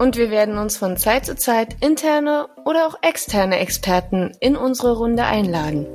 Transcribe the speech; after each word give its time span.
Und 0.00 0.16
wir 0.16 0.30
werden 0.30 0.56
uns 0.56 0.78
von 0.78 0.96
Zeit 0.96 1.26
zu 1.26 1.36
Zeit 1.36 1.76
interne 1.82 2.48
oder 2.64 2.86
auch 2.86 2.94
externe 3.02 3.58
Experten 3.58 4.32
in 4.40 4.56
unsere 4.56 4.96
Runde 4.96 5.24
einladen. 5.24 5.86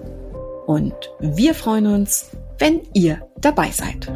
Und 0.67 0.93
wir 1.19 1.55
freuen 1.55 1.87
uns, 1.87 2.29
wenn 2.59 2.81
ihr 2.93 3.27
dabei 3.41 3.71
seid. 3.71 4.11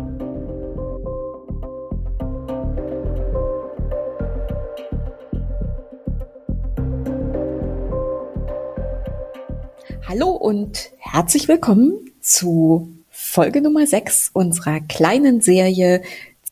Hallo 10.07 10.29
und 10.29 10.91
herzlich 10.99 11.47
willkommen 11.47 12.11
zu 12.21 12.89
Folge 13.09 13.59
Nummer 13.59 13.87
6 13.87 14.29
unserer 14.33 14.81
kleinen 14.81 15.41
Serie 15.41 16.03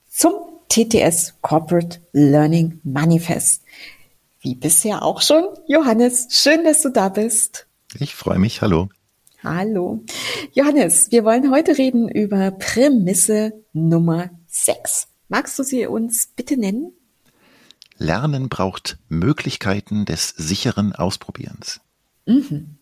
zum 0.10 0.47
TTS 0.78 1.34
Corporate 1.42 2.02
Learning 2.12 2.80
Manifest. 2.84 3.64
Wie 4.42 4.54
bisher 4.54 5.02
auch 5.02 5.24
schon, 5.24 5.44
Johannes, 5.68 6.28
schön, 6.30 6.64
dass 6.66 6.84
du 6.84 6.90
da 6.90 7.10
bist. 7.10 7.66
Ich 8.00 8.14
freue 8.14 8.38
mich, 8.38 8.62
hallo. 8.62 8.88
Hallo. 9.42 10.04
Johannes, 10.54 11.10
wir 11.10 11.24
wollen 11.24 11.50
heute 11.50 11.80
reden 11.80 12.08
über 12.08 12.52
Prämisse 12.52 13.54
Nummer 13.74 14.30
6. 14.46 15.08
Magst 15.30 15.58
du 15.58 15.64
sie 15.64 15.88
uns 15.88 16.28
bitte 16.36 16.58
nennen? 16.58 16.94
Lernen 17.98 18.48
braucht 18.48 19.00
Möglichkeiten 19.10 20.06
des 20.06 20.30
sicheren 20.30 20.94
Ausprobierens. 20.94 21.82
Mhm. 22.28 22.78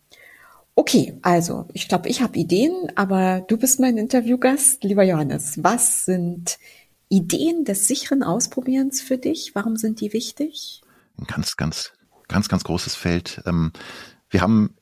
Okay, 0.77 1.17
also 1.21 1.69
ich 1.71 1.87
glaube, 1.87 2.09
ich 2.09 2.21
habe 2.21 2.37
Ideen, 2.37 2.91
aber 2.95 3.45
du 3.47 3.55
bist 3.55 3.79
mein 3.79 3.97
Interviewgast, 3.97 4.83
lieber 4.83 5.03
Johannes. 5.03 5.63
Was 5.63 6.03
sind 6.03 6.57
Ideen 7.09 7.65
des 7.65 7.87
sicheren 7.87 8.23
Ausprobierens 8.23 9.01
für 9.01 9.17
dich? 9.17 9.53
Warum 9.53 9.75
sind 9.77 10.01
die 10.01 10.13
wichtig? 10.13 10.81
Ein 11.17 11.25
ganz, 11.25 11.55
ganz, 11.57 11.93
ganz, 12.27 12.49
ganz 12.49 12.63
großes 12.63 12.95
Feld. 12.95 13.41
Ähm, 13.45 13.71
wir 14.29 14.41
haben 14.41 14.75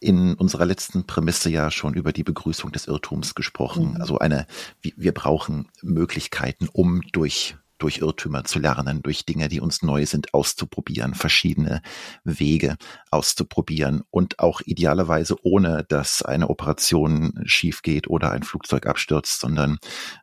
in 0.00 0.34
unserer 0.34 0.66
letzten 0.66 1.06
Prämisse 1.06 1.50
ja 1.50 1.70
schon 1.70 1.94
über 1.94 2.12
die 2.12 2.24
Begrüßung 2.24 2.72
des 2.72 2.86
Irrtums 2.86 3.34
gesprochen. 3.34 3.94
Mhm. 3.94 4.00
Also 4.00 4.18
eine, 4.18 4.46
wir 4.82 5.14
brauchen 5.14 5.68
Möglichkeiten, 5.82 6.68
um 6.72 7.00
durch 7.12 7.56
durch 7.78 7.98
Irrtümer 7.98 8.44
zu 8.44 8.60
lernen, 8.60 9.02
durch 9.02 9.26
Dinge, 9.26 9.48
die 9.48 9.60
uns 9.60 9.82
neu 9.82 10.06
sind, 10.06 10.32
auszuprobieren, 10.32 11.14
verschiedene 11.14 11.82
Wege 12.22 12.76
auszuprobieren 13.10 14.02
und 14.10 14.38
auch 14.38 14.60
idealerweise 14.64 15.36
ohne, 15.42 15.84
dass 15.88 16.22
eine 16.22 16.48
Operation 16.48 17.42
schief 17.44 17.82
geht 17.82 18.08
oder 18.08 18.30
ein 18.30 18.42
Flugzeug 18.42 18.86
abstürzt, 18.86 19.40
sondern 19.40 19.78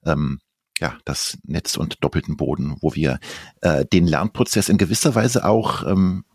ähm, 0.06 0.40
ja, 0.82 0.98
das 1.06 1.38
Netz 1.46 1.78
und 1.78 2.04
doppelten 2.04 2.36
Boden, 2.36 2.76
wo 2.82 2.96
wir 2.96 3.20
äh, 3.62 3.86
den 3.86 4.08
Lernprozess 4.08 4.68
in 4.68 4.78
gewisser 4.78 5.16
Weise 5.16 5.46
auch 5.46 5.86
ähm, 5.88 6.26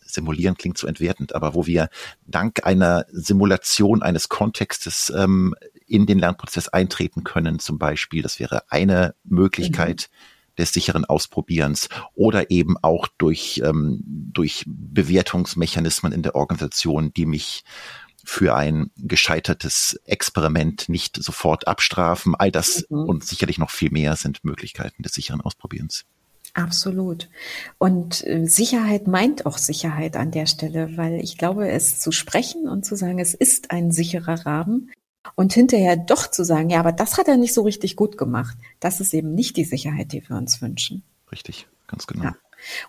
simulieren 0.00 0.56
klingt 0.56 0.78
so 0.78 0.86
entwertend, 0.86 1.34
aber 1.34 1.54
wo 1.54 1.66
wir 1.66 1.88
dank 2.26 2.64
einer 2.64 3.04
Simulation 3.10 4.02
eines 4.02 4.28
Kontextes 4.28 5.12
ähm, 5.14 5.54
in 5.86 6.06
den 6.06 6.18
Lernprozess 6.18 6.68
eintreten 6.68 7.24
können, 7.24 7.58
zum 7.58 7.78
Beispiel. 7.78 8.22
Das 8.22 8.38
wäre 8.38 8.70
eine 8.70 9.14
Möglichkeit, 9.24 10.08
mhm 10.10 10.40
des 10.58 10.72
sicheren 10.72 11.04
Ausprobierens 11.04 11.88
oder 12.14 12.50
eben 12.50 12.76
auch 12.82 13.08
durch, 13.18 13.62
ähm, 13.64 14.02
durch 14.04 14.64
Bewertungsmechanismen 14.66 16.12
in 16.12 16.22
der 16.22 16.34
Organisation, 16.34 17.12
die 17.12 17.26
mich 17.26 17.64
für 18.30 18.54
ein 18.54 18.92
gescheitertes 18.96 20.00
Experiment 20.04 20.88
nicht 20.88 21.20
sofort 21.20 21.66
abstrafen. 21.66 22.36
All 22.36 22.52
das 22.52 22.86
mhm. 22.88 23.08
und 23.08 23.24
sicherlich 23.24 23.58
noch 23.58 23.70
viel 23.70 23.90
mehr 23.90 24.14
sind 24.14 24.44
Möglichkeiten 24.44 25.02
des 25.02 25.14
sicheren 25.14 25.40
Ausprobierens. 25.40 26.04
Absolut. 26.54 27.28
Und 27.78 28.24
äh, 28.24 28.46
Sicherheit 28.46 29.08
meint 29.08 29.46
auch 29.46 29.58
Sicherheit 29.58 30.16
an 30.16 30.30
der 30.30 30.46
Stelle, 30.46 30.96
weil 30.96 31.14
ich 31.20 31.38
glaube, 31.38 31.68
es 31.68 31.98
zu 31.98 32.12
sprechen 32.12 32.68
und 32.68 32.84
zu 32.84 32.94
sagen, 32.94 33.18
es 33.18 33.34
ist 33.34 33.72
ein 33.72 33.90
sicherer 33.90 34.46
Rahmen, 34.46 34.92
und 35.34 35.52
hinterher 35.52 35.96
doch 35.96 36.28
zu 36.28 36.44
sagen, 36.44 36.70
ja, 36.70 36.80
aber 36.80 36.92
das 36.92 37.18
hat 37.18 37.28
er 37.28 37.36
nicht 37.36 37.52
so 37.52 37.62
richtig 37.62 37.94
gut 37.94 38.16
gemacht, 38.16 38.56
das 38.80 39.00
ist 39.00 39.12
eben 39.12 39.34
nicht 39.34 39.56
die 39.58 39.64
Sicherheit, 39.64 40.12
die 40.12 40.26
wir 40.26 40.36
uns 40.36 40.62
wünschen. 40.62 41.02
Richtig, 41.30 41.68
ganz 41.86 42.06
genau. 42.06 42.24
Ja. 42.24 42.34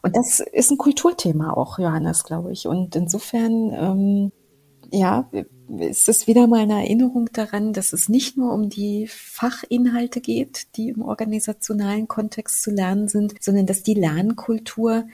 Und 0.02 0.16
das 0.16 0.40
ist 0.40 0.72
ein 0.72 0.78
Kulturthema 0.78 1.52
auch, 1.52 1.78
Johannes, 1.78 2.24
glaube 2.24 2.54
ich. 2.54 2.68
Und 2.68 2.96
insofern, 2.96 3.74
ähm, 3.74 4.32
ja, 4.92 5.30
ist 5.80 6.10
es 6.10 6.28
wieder 6.28 6.48
mal 6.48 6.62
eine 6.62 6.84
Erinnerung 6.84 7.30
daran, 7.32 7.74
dass 7.74 7.94
es 7.94 8.10
nicht 8.10 8.38
nur 8.38 8.54
um 8.54 8.70
die 8.70 9.08
Fachinhalte 9.08 10.20
geht, 10.22 10.76
die 10.76 10.90
im 10.90 11.02
organisationalen 11.02 12.08
Kontext 12.08 12.62
zu 12.62 12.72
lernen 12.72 13.08
sind, 13.08 13.36
sondern 13.40 13.66
dass 13.66 13.84
die 13.84 13.94
Lernkultur 13.94 15.06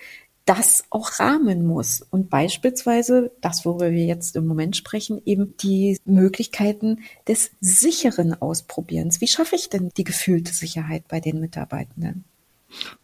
das 0.46 0.86
auch 0.90 1.20
rahmen 1.20 1.66
muss. 1.68 2.02
Und 2.10 2.30
beispielsweise, 2.30 3.32
das, 3.42 3.66
worüber 3.66 3.92
wir 3.92 4.06
jetzt 4.06 4.36
im 4.36 4.48
Moment 4.48 4.78
sprechen, 4.78 5.22
eben 5.26 5.56
die 5.58 6.00
Möglichkeiten 6.06 7.02
des 7.28 7.52
sicheren 7.60 8.34
Ausprobierens. 8.34 9.20
Wie 9.20 9.28
schaffe 9.28 9.56
ich 9.56 9.70
denn 9.70 9.92
die 9.98 10.06
gefühlte 10.06 10.54
Sicherheit 10.54 11.08
bei 11.10 11.20
den 11.20 11.42
Mitarbeitenden? 11.42 12.24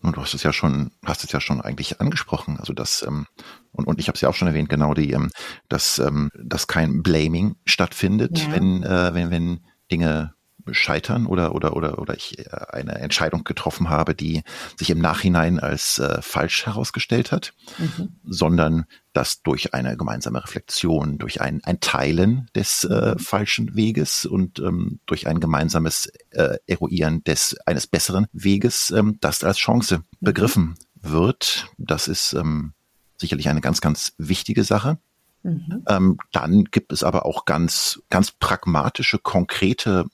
Und 0.01 0.17
du 0.17 0.21
hast 0.21 0.33
es 0.33 0.43
ja 0.43 0.53
schon, 0.53 0.91
hast 1.05 1.23
es 1.23 1.31
ja 1.31 1.39
schon 1.39 1.61
eigentlich 1.61 2.01
angesprochen. 2.01 2.57
Also 2.59 2.73
das 2.73 3.03
ähm, 3.03 3.27
und, 3.71 3.87
und 3.87 3.99
ich 3.99 4.07
habe 4.07 4.15
es 4.15 4.21
ja 4.21 4.29
auch 4.29 4.35
schon 4.35 4.47
erwähnt, 4.47 4.69
genau 4.69 4.93
die, 4.93 5.11
ähm, 5.11 5.31
dass 5.69 5.99
ähm, 5.99 6.29
dass 6.41 6.67
kein 6.67 7.01
Blaming 7.01 7.55
stattfindet, 7.65 8.39
ja. 8.39 8.51
wenn 8.51 8.83
äh, 8.83 9.13
wenn 9.13 9.31
wenn 9.31 9.59
Dinge 9.91 10.32
scheitern 10.71 11.25
oder 11.25 11.55
oder 11.55 11.75
oder 11.75 11.99
oder 11.99 12.15
ich 12.15 12.39
äh, 12.39 12.49
eine 12.69 12.95
Entscheidung 12.95 13.43
getroffen 13.43 13.89
habe, 13.89 14.15
die 14.15 14.43
sich 14.77 14.89
im 14.89 14.99
Nachhinein 14.99 15.59
als 15.59 15.99
äh, 15.99 16.21
falsch 16.21 16.65
herausgestellt 16.65 17.31
hat, 17.31 17.53
mhm. 17.77 18.15
sondern 18.25 18.85
dass 19.13 19.43
durch 19.43 19.73
eine 19.73 19.95
gemeinsame 19.97 20.43
Reflexion, 20.43 21.17
durch 21.17 21.41
ein, 21.41 21.61
ein 21.63 21.79
Teilen 21.79 22.49
des 22.55 22.83
äh, 22.83 23.13
mhm. 23.13 23.19
falschen 23.19 23.75
Weges 23.75 24.25
und 24.25 24.59
ähm, 24.59 24.99
durch 25.05 25.27
ein 25.27 25.39
gemeinsames 25.39 26.11
äh, 26.31 26.57
Eruieren 26.65 27.23
des 27.23 27.57
eines 27.65 27.87
besseren 27.87 28.27
Weges, 28.33 28.91
ähm, 28.91 29.17
das 29.21 29.43
als 29.43 29.57
Chance 29.57 29.99
mhm. 29.99 30.03
begriffen 30.19 30.75
wird. 31.01 31.67
Das 31.77 32.07
ist 32.07 32.33
ähm, 32.33 32.73
sicherlich 33.17 33.49
eine 33.49 33.61
ganz 33.61 33.81
ganz 33.81 34.13
wichtige 34.17 34.63
Sache. 34.63 34.97
Mhm. 35.43 35.83
Ähm, 35.87 36.17
dann 36.31 36.63
gibt 36.65 36.93
es 36.93 37.03
aber 37.03 37.25
auch 37.25 37.45
ganz, 37.45 38.01
ganz 38.09 38.31
pragmatische, 38.31 39.19
konkrete 39.19 40.05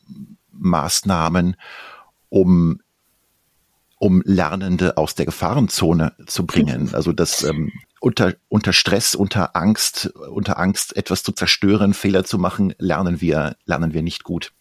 Maßnahmen, 0.59 1.55
um 2.29 2.79
um 4.01 4.21
Lernende 4.25 4.95
aus 4.95 5.13
der 5.13 5.25
Gefahrenzone 5.25 6.13
zu 6.25 6.45
bringen. 6.45 6.95
Also 6.95 7.11
das 7.11 7.43
ähm, 7.43 7.69
unter, 7.99 8.33
unter 8.47 8.71
Stress, 8.71 9.13
unter 9.13 9.57
Angst, 9.57 10.07
unter 10.31 10.57
Angst 10.57 10.95
etwas 10.95 11.21
zu 11.21 11.33
zerstören, 11.33 11.93
Fehler 11.93 12.23
zu 12.23 12.39
machen, 12.39 12.73
lernen 12.77 13.19
wir, 13.19 13.57
lernen 13.65 13.93
wir 13.93 14.01
nicht 14.01 14.23
gut. 14.23 14.53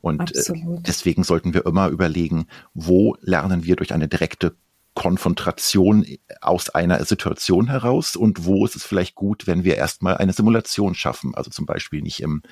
Und 0.00 0.34
äh, 0.34 0.42
deswegen 0.80 1.22
sollten 1.22 1.54
wir 1.54 1.64
immer 1.64 1.88
überlegen, 1.88 2.46
wo 2.74 3.16
lernen 3.20 3.64
wir 3.64 3.76
durch 3.76 3.94
eine 3.94 4.08
direkte 4.08 4.56
Konfrontation 4.94 6.06
aus 6.40 6.70
einer 6.70 7.04
Situation 7.04 7.68
heraus 7.68 8.16
und 8.16 8.44
wo 8.44 8.64
ist 8.64 8.76
es 8.76 8.84
vielleicht 8.84 9.14
gut, 9.14 9.46
wenn 9.46 9.64
wir 9.64 9.76
erstmal 9.76 10.18
eine 10.18 10.32
Simulation 10.32 10.94
schaffen. 10.94 11.34
Also 11.34 11.50
zum 11.50 11.64
Beispiel 11.64 12.02
nicht 12.02 12.20
im 12.20 12.42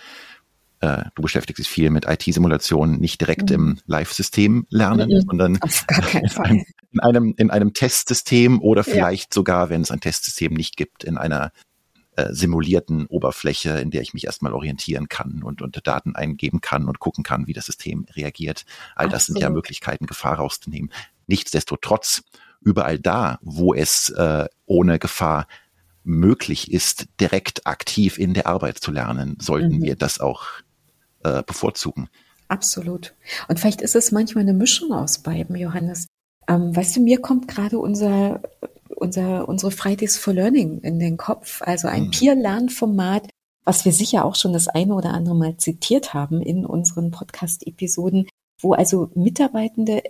äh, 0.82 1.05
du 1.14 1.23
beschäftigst 1.23 1.61
dich 1.61 1.69
viel 1.69 1.90
mit 1.90 2.06
IT-Simulationen, 2.06 3.00
nicht 3.00 3.20
direkt 3.20 3.50
mhm. 3.50 3.55
im 3.55 3.79
Live-System 3.87 4.67
lernen, 4.69 5.11
mhm. 5.11 5.20
sondern 5.20 5.61
in, 6.49 6.64
in, 6.90 7.00
einem, 7.00 7.34
in 7.38 7.50
einem 7.50 7.73
Testsystem 7.73 8.61
oder 8.61 8.82
vielleicht 8.82 9.32
ja. 9.32 9.34
sogar, 9.34 9.70
wenn 9.70 9.82
es 9.82 9.93
ein 9.93 10.00
Testsystem 10.00 10.52
nicht 10.52 10.76
gibt, 10.76 11.05
in 11.05 11.19
einer 11.19 11.52
äh, 12.17 12.32
simulierten 12.32 13.06
Oberfläche, 13.06 13.79
in 13.79 13.93
der 13.93 14.02
ich 14.02 14.12
mich 14.12 14.25
erstmal 14.26 14.52
orientieren 14.52 15.08
kann 15.08 15.44
und, 15.44 15.62
und 15.62 15.87
Daten 15.87 16.17
eingeben 16.17 16.61
kann 16.61 16.88
und 16.88 16.99
gucken 16.99 17.23
kann, 17.23 17.46
wie 17.46 17.52
das 17.52 17.67
System 17.67 18.05
reagiert. 18.17 18.64
All 18.96 19.06
das 19.06 19.23
Absolut. 19.23 19.38
sind 19.38 19.43
ja 19.43 19.50
Möglichkeiten, 19.50 20.06
Gefahr 20.06 20.35
rauszunehmen. 20.35 20.90
Nichtsdestotrotz, 21.28 22.25
überall 22.61 22.99
da, 22.99 23.38
wo 23.40 23.73
es 23.73 24.11
äh, 24.11 24.46
ohne 24.67 24.99
Gefahr 24.99 25.46
möglich 26.02 26.73
ist, 26.73 27.06
direkt 27.20 27.69
aktiv 27.69 28.19
in 28.19 28.35
der 28.35 28.49
Arbeit 28.49 28.78
zu 28.78 28.90
lernen, 28.90 29.37
sollten 29.40 29.76
mhm. 29.76 29.82
wir 29.82 29.94
das 29.94 30.19
auch 30.19 30.44
äh, 31.25 31.43
bevorzugen. 31.43 32.09
Absolut. 32.49 33.15
Und 33.49 33.59
vielleicht 33.61 33.81
ist 33.81 33.97
es 33.97 34.13
manchmal 34.13 34.43
eine 34.43 34.53
Mischung 34.53 34.93
aus 34.93 35.19
beiden, 35.19 35.57
Johannes. 35.57 36.07
Ähm, 36.49 36.75
weißt 36.75 36.97
du, 36.97 37.01
mir 37.01 37.21
kommt 37.21 37.49
gerade 37.49 37.79
unser 37.79 38.41
unser, 39.03 39.49
unsere 39.49 39.73
Fridays 39.73 40.17
for 40.17 40.33
Learning 40.33 40.81
in 40.81 40.99
den 40.99 41.17
Kopf, 41.17 41.61
also 41.63 41.89
ein 41.89 42.05
mhm. 42.05 42.11
Peer-Lern-Format, 42.13 43.29
was 43.65 43.85
wir 43.85 43.93
sicher 43.93 44.25
auch 44.25 44.37
schon 44.37 44.53
das 44.53 44.69
eine 44.69 44.95
oder 44.95 45.11
andere 45.13 45.35
Mal 45.35 45.57
zitiert 45.57 46.15
haben 46.15 46.41
in 46.41 46.65
unseren 46.65 47.11
Podcast-Episoden, 47.11 48.29
wo 48.61 48.73
also 48.75 49.11
Mitarbeitende 49.15 50.03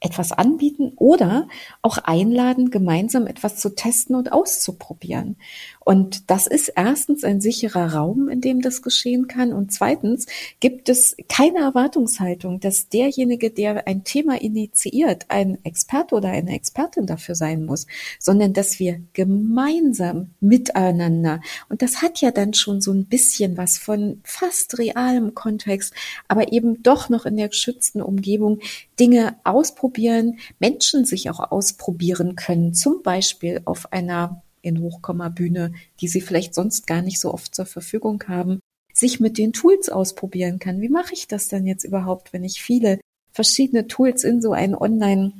etwas 0.00 0.32
anbieten 0.32 0.92
oder 0.96 1.46
auch 1.80 1.98
einladen, 1.98 2.70
gemeinsam 2.70 3.28
etwas 3.28 3.56
zu 3.56 3.74
testen 3.76 4.16
und 4.16 4.32
auszuprobieren. 4.32 5.36
Und 5.84 6.30
das 6.30 6.46
ist 6.46 6.68
erstens 6.76 7.24
ein 7.24 7.40
sicherer 7.40 7.94
Raum, 7.94 8.28
in 8.28 8.40
dem 8.40 8.60
das 8.60 8.82
geschehen 8.82 9.26
kann. 9.26 9.52
Und 9.52 9.72
zweitens 9.72 10.26
gibt 10.60 10.88
es 10.88 11.16
keine 11.28 11.58
Erwartungshaltung, 11.58 12.60
dass 12.60 12.88
derjenige, 12.88 13.50
der 13.50 13.86
ein 13.86 14.04
Thema 14.04 14.40
initiiert, 14.40 15.26
ein 15.28 15.58
Experte 15.64 16.14
oder 16.14 16.28
eine 16.28 16.54
Expertin 16.54 17.06
dafür 17.06 17.34
sein 17.34 17.64
muss, 17.64 17.86
sondern 18.18 18.52
dass 18.52 18.78
wir 18.78 19.00
gemeinsam 19.12 20.30
miteinander, 20.40 21.40
und 21.68 21.82
das 21.82 22.02
hat 22.02 22.20
ja 22.20 22.30
dann 22.30 22.54
schon 22.54 22.80
so 22.80 22.92
ein 22.92 23.06
bisschen 23.06 23.56
was 23.56 23.78
von 23.78 24.20
fast 24.24 24.78
realem 24.78 25.34
Kontext, 25.34 25.94
aber 26.28 26.52
eben 26.52 26.82
doch 26.82 27.08
noch 27.08 27.26
in 27.26 27.36
der 27.36 27.48
geschützten 27.48 28.02
Umgebung 28.02 28.60
Dinge 28.98 29.36
ausprobieren, 29.44 30.38
Menschen 30.58 31.04
sich 31.04 31.30
auch 31.30 31.50
ausprobieren 31.50 32.36
können, 32.36 32.74
zum 32.74 33.02
Beispiel 33.02 33.62
auf 33.64 33.92
einer 33.92 34.42
in 34.62 34.80
Hochkommabühne, 34.80 35.74
die 36.00 36.08
sie 36.08 36.20
vielleicht 36.20 36.54
sonst 36.54 36.86
gar 36.86 37.02
nicht 37.02 37.20
so 37.20 37.32
oft 37.32 37.54
zur 37.54 37.66
Verfügung 37.66 38.22
haben, 38.28 38.60
sich 38.92 39.20
mit 39.20 39.38
den 39.38 39.52
Tools 39.52 39.88
ausprobieren 39.88 40.58
kann. 40.58 40.80
Wie 40.80 40.88
mache 40.88 41.14
ich 41.14 41.26
das 41.26 41.48
denn 41.48 41.66
jetzt 41.66 41.84
überhaupt, 41.84 42.32
wenn 42.32 42.44
ich 42.44 42.62
viele 42.62 43.00
verschiedene 43.32 43.86
Tools 43.86 44.24
in 44.24 44.40
so 44.40 44.52
ein 44.52 44.74
Online, 44.74 45.32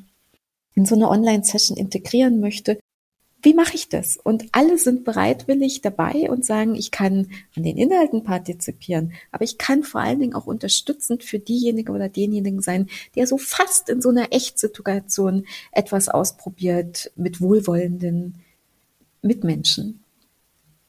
in 0.75 0.85
so 0.85 0.95
eine 0.95 1.09
Online-Session 1.09 1.77
integrieren 1.77 2.41
möchte? 2.41 2.79
Wie 3.45 3.55
mache 3.55 3.75
ich 3.75 3.89
das? 3.89 4.17
Und 4.17 4.47
alle 4.53 4.79
sind 4.79 5.05
bereitwillig 5.05 5.81
dabei 5.81 6.31
und 6.31 6.45
sagen, 6.45 6.77
ich 6.77 6.93
kann 6.93 7.29
an 7.57 7.65
den 7.65 7.77
Inhalten 7.77 8.23
partizipieren, 8.23 9.13
aber 9.33 9.43
ich 9.43 9.59
kann 9.59 9.83
vor 9.83 10.01
allen 10.01 10.21
Dingen 10.21 10.35
auch 10.35 10.47
unterstützend 10.47 11.25
für 11.25 11.41
diejenige 11.41 11.91
oder 11.91 12.09
denjenigen 12.09 12.63
sein, 12.63 12.89
der 13.17 13.27
so 13.27 13.39
fast 13.39 13.89
in 13.89 14.01
so 14.01 14.11
einer 14.11 14.33
Echtsituation 14.33 15.45
etwas 15.73 16.09
ausprobiert 16.09 17.11
mit 17.17 17.41
wohlwollenden 17.41 18.37
Mitmenschen. 19.23 20.03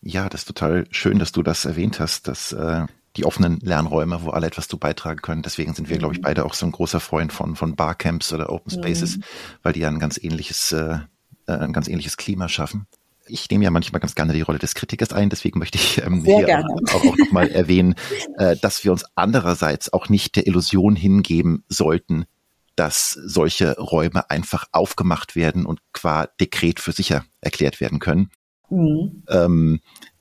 Ja, 0.01 0.27
das 0.27 0.41
ist 0.41 0.47
total 0.47 0.85
schön, 0.91 1.19
dass 1.19 1.31
du 1.31 1.43
das 1.43 1.65
erwähnt 1.65 1.99
hast, 1.99 2.27
dass 2.27 2.51
äh, 2.51 2.85
die 3.15 3.25
offenen 3.25 3.59
Lernräume, 3.61 4.23
wo 4.23 4.31
alle 4.31 4.47
etwas 4.47 4.67
zu 4.67 4.77
beitragen 4.77 5.21
können. 5.21 5.43
Deswegen 5.43 5.73
sind 5.73 5.89
wir, 5.89 5.95
mhm. 5.95 5.99
glaube 5.99 6.13
ich, 6.15 6.19
mhm. 6.19 6.23
beide 6.23 6.45
auch 6.45 6.53
so 6.53 6.65
ein 6.65 6.71
großer 6.71 6.99
Freund 6.99 7.31
von, 7.31 7.55
von 7.55 7.75
Barcamps 7.75 8.33
oder 8.33 8.51
Open 8.51 8.71
Spaces, 8.71 9.17
mhm. 9.17 9.23
weil 9.61 9.73
die 9.73 9.81
ja 9.81 9.87
ein 9.87 9.99
ganz 9.99 10.17
ähnliches, 10.21 10.71
äh, 10.71 10.99
äh, 11.47 11.51
ein 11.53 11.73
ganz 11.73 11.87
ähnliches 11.87 12.17
Klima 12.17 12.49
schaffen. 12.49 12.87
Ich 13.25 13.49
nehme 13.49 13.63
ja 13.63 13.71
manchmal 13.71 14.01
ganz 14.01 14.15
gerne 14.15 14.33
die 14.33 14.41
Rolle 14.41 14.59
des 14.59 14.75
Kritikers 14.75 15.13
ein, 15.13 15.29
deswegen 15.29 15.59
möchte 15.59 15.77
ich 15.77 16.03
ähm, 16.03 16.25
hier 16.25 16.45
gerne. 16.45 16.65
auch, 16.91 16.95
auch 16.95 17.17
nochmal 17.17 17.47
erwähnen, 17.49 17.95
äh, 18.37 18.57
dass 18.57 18.83
wir 18.83 18.91
uns 18.91 19.05
andererseits 19.15 19.93
auch 19.93 20.09
nicht 20.09 20.35
der 20.35 20.47
Illusion 20.47 20.97
hingeben 20.97 21.63
sollten, 21.69 22.25
dass 22.75 23.11
solche 23.11 23.77
Räume 23.77 24.29
einfach 24.29 24.65
aufgemacht 24.71 25.35
werden 25.35 25.65
und 25.65 25.79
qua 25.91 26.27
Dekret 26.39 26.79
für 26.79 26.91
sicher 26.91 27.25
erklärt 27.41 27.79
werden 27.79 27.99
können. 27.99 28.31
Mhm. 28.69 29.23
Ähm, 29.29 29.79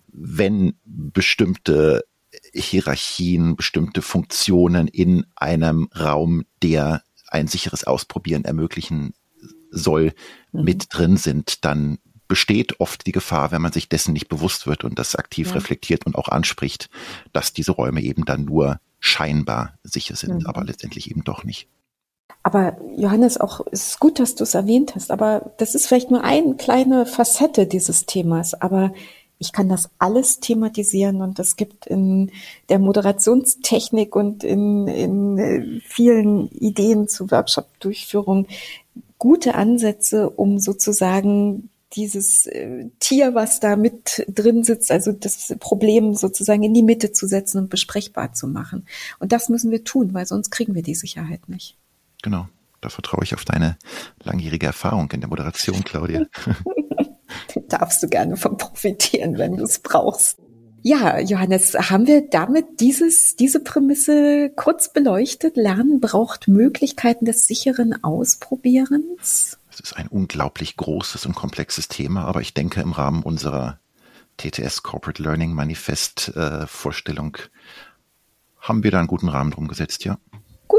wenn 0.08 0.74
bestimmte 0.84 2.04
Hierarchien, 2.52 3.56
bestimmte 3.56 4.02
Funktionen 4.02 4.88
in 4.88 5.26
einem 5.36 5.88
Raum, 5.98 6.44
der 6.62 7.02
ein 7.28 7.46
sicheres 7.46 7.84
Ausprobieren 7.84 8.44
ermöglichen 8.44 9.14
soll, 9.70 10.12
mhm. 10.52 10.64
mit 10.64 10.86
drin 10.90 11.16
sind, 11.16 11.64
dann 11.64 11.98
besteht 12.28 12.80
oft 12.80 13.06
die 13.06 13.12
Gefahr, 13.12 13.52
wenn 13.52 13.60
man 13.60 13.72
sich 13.72 13.88
dessen 13.88 14.12
nicht 14.12 14.28
bewusst 14.28 14.66
wird 14.66 14.84
und 14.84 14.98
das 14.98 15.16
aktiv 15.16 15.48
ja. 15.48 15.54
reflektiert 15.54 16.06
und 16.06 16.16
auch 16.16 16.28
anspricht, 16.28 16.88
dass 17.32 17.52
diese 17.52 17.72
Räume 17.72 18.00
eben 18.00 18.24
dann 18.24 18.44
nur 18.44 18.80
scheinbar 19.00 19.78
sicher 19.82 20.16
sind, 20.16 20.40
mhm. 20.40 20.46
aber 20.46 20.64
letztendlich 20.64 21.10
eben 21.10 21.24
doch 21.24 21.44
nicht. 21.44 21.68
Aber 22.42 22.76
Johannes, 22.96 23.38
auch 23.38 23.60
ist 23.66 24.00
gut, 24.00 24.18
dass 24.18 24.34
du 24.34 24.44
es 24.44 24.54
erwähnt 24.54 24.94
hast, 24.94 25.10
aber 25.10 25.52
das 25.58 25.74
ist 25.74 25.86
vielleicht 25.86 26.10
nur 26.10 26.24
eine 26.24 26.54
kleine 26.56 27.06
Facette 27.06 27.66
dieses 27.66 28.06
Themas, 28.06 28.54
aber 28.54 28.92
ich 29.38 29.52
kann 29.52 29.68
das 29.68 29.90
alles 29.98 30.38
thematisieren 30.38 31.20
und 31.20 31.38
es 31.38 31.56
gibt 31.56 31.86
in 31.86 32.30
der 32.68 32.78
Moderationstechnik 32.78 34.14
und 34.14 34.44
in, 34.44 34.86
in 34.86 35.38
äh, 35.38 35.80
vielen 35.84 36.48
Ideen 36.50 37.08
zu 37.08 37.30
Workshop-Durchführung 37.30 38.46
gute 39.18 39.54
Ansätze, 39.54 40.30
um 40.30 40.58
sozusagen 40.58 41.70
dieses 41.94 42.46
äh, 42.46 42.86
Tier, 43.00 43.34
was 43.34 43.60
da 43.60 43.76
mit 43.76 44.24
drin 44.28 44.64
sitzt, 44.64 44.90
also 44.90 45.12
das 45.12 45.54
Problem 45.58 46.14
sozusagen 46.14 46.62
in 46.62 46.74
die 46.74 46.82
Mitte 46.82 47.12
zu 47.12 47.26
setzen 47.26 47.58
und 47.58 47.70
besprechbar 47.70 48.32
zu 48.32 48.46
machen. 48.46 48.86
Und 49.18 49.32
das 49.32 49.48
müssen 49.48 49.70
wir 49.70 49.84
tun, 49.84 50.14
weil 50.14 50.26
sonst 50.26 50.50
kriegen 50.50 50.74
wir 50.74 50.82
die 50.82 50.94
Sicherheit 50.94 51.48
nicht. 51.48 51.76
Genau. 52.22 52.48
Da 52.80 52.88
vertraue 52.88 53.22
ich 53.22 53.34
auf 53.34 53.44
deine 53.44 53.76
langjährige 54.22 54.66
Erfahrung 54.66 55.10
in 55.12 55.20
der 55.20 55.28
Moderation, 55.28 55.84
Claudia. 55.84 56.26
Darfst 57.68 58.02
du 58.02 58.08
gerne 58.08 58.36
von 58.36 58.56
profitieren, 58.56 59.38
wenn 59.38 59.56
du 59.56 59.64
es 59.64 59.78
brauchst. 59.78 60.38
Ja, 60.84 61.20
Johannes, 61.20 61.74
haben 61.74 62.08
wir 62.08 62.28
damit 62.28 62.80
dieses, 62.80 63.36
diese 63.36 63.60
Prämisse 63.60 64.50
kurz 64.56 64.92
beleuchtet? 64.92 65.56
Lernen 65.56 66.00
braucht 66.00 66.48
Möglichkeiten 66.48 67.24
des 67.24 67.46
sicheren 67.46 68.02
Ausprobierens? 68.02 69.58
Es 69.70 69.78
ist 69.78 69.96
ein 69.96 70.08
unglaublich 70.08 70.76
großes 70.76 71.24
und 71.24 71.36
komplexes 71.36 71.86
Thema, 71.86 72.24
aber 72.24 72.40
ich 72.40 72.52
denke, 72.52 72.80
im 72.80 72.90
Rahmen 72.90 73.22
unserer 73.22 73.78
TTS 74.38 74.82
Corporate 74.82 75.22
Learning 75.22 75.52
Manifest 75.52 76.34
äh, 76.34 76.66
Vorstellung 76.66 77.38
haben 78.58 78.82
wir 78.82 78.90
da 78.90 78.98
einen 78.98 79.08
guten 79.08 79.28
Rahmen 79.28 79.52
drum 79.52 79.68
gesetzt, 79.68 80.04
ja. 80.04 80.18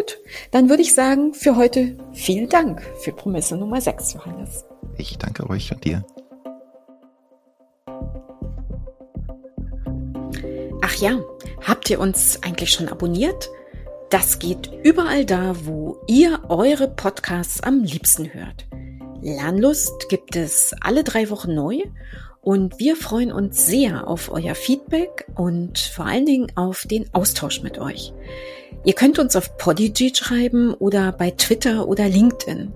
Gut, 0.03 0.19
dann 0.51 0.67
würde 0.67 0.81
ich 0.81 0.93
sagen, 0.93 1.33
für 1.33 1.55
heute 1.55 1.95
vielen 2.11 2.49
Dank 2.49 2.81
für 2.99 3.13
Promisse 3.13 3.55
Nummer 3.55 3.79
6, 3.79 4.15
Johannes. 4.15 4.65
Ich 4.97 5.17
danke 5.17 5.49
euch 5.49 5.71
und 5.71 5.85
dir. 5.85 6.03
Ach 10.81 10.95
ja, 10.95 11.21
habt 11.61 11.89
ihr 11.89 12.01
uns 12.01 12.43
eigentlich 12.43 12.71
schon 12.71 12.89
abonniert? 12.89 13.49
Das 14.09 14.39
geht 14.39 14.69
überall 14.83 15.23
da, 15.23 15.55
wo 15.65 15.97
ihr 16.07 16.41
eure 16.49 16.89
Podcasts 16.89 17.61
am 17.61 17.83
liebsten 17.83 18.33
hört. 18.33 18.67
Lernlust 19.21 20.09
gibt 20.09 20.35
es 20.35 20.75
alle 20.81 21.05
drei 21.05 21.29
Wochen 21.29 21.55
neu 21.55 21.81
und 22.43 22.77
wir 22.77 22.97
freuen 22.97 23.31
uns 23.31 23.65
sehr 23.65 24.05
auf 24.05 24.29
euer 24.29 24.53
Feedback 24.53 25.25
und 25.35 25.79
vor 25.79 26.05
allen 26.05 26.25
Dingen 26.25 26.51
auf 26.55 26.85
den 26.85 27.13
Austausch 27.13 27.63
mit 27.63 27.79
euch. 27.79 28.13
Ihr 28.83 28.93
könnt 28.93 29.17
uns 29.17 29.37
auf 29.37 29.57
Podigy 29.57 30.13
schreiben 30.13 30.73
oder 30.73 31.13
bei 31.13 31.31
Twitter 31.31 31.87
oder 31.87 32.09
LinkedIn. 32.09 32.73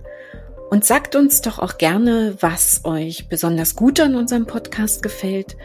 Und 0.69 0.85
sagt 0.85 1.15
uns 1.15 1.41
doch 1.41 1.59
auch 1.59 1.77
gerne, 1.77 2.37
was 2.39 2.81
euch 2.85 3.27
besonders 3.29 3.75
gut 3.75 3.99
an 3.99 4.15
unserem 4.15 4.45
Podcast 4.45 5.03
gefällt 5.03 5.57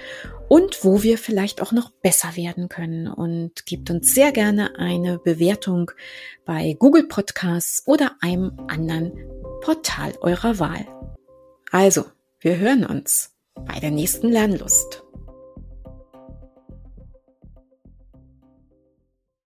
und 0.49 0.85
wo 0.85 1.03
wir 1.03 1.17
vielleicht 1.17 1.61
auch 1.61 1.73
noch 1.73 1.91
besser 1.91 2.37
werden 2.37 2.69
können. 2.69 3.07
Und 3.07 3.67
gebt 3.67 3.89
uns 3.91 4.15
sehr 4.15 4.33
gerne 4.33 4.79
eine 4.79 5.19
Bewertung 5.19 5.93
bei 6.45 6.77
Google 6.79 7.05
Podcasts 7.05 7.85
oder 7.87 8.17
einem 8.21 8.59
anderen 8.69 9.13
Portal 9.61 10.13
eurer 10.21 10.59
Wahl. 10.59 10.87
Also, 11.71 12.05
wir 12.41 12.59
hören 12.59 12.85
uns 12.85 13.32
bei 13.55 13.81
der 13.81 13.91
nächsten 13.91 14.29
Lernlust. 14.29 15.03